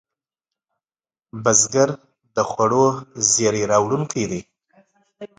[1.43, 1.89] بزګر
[2.35, 2.85] د خوړو
[3.29, 4.41] زېری راوړونکی دی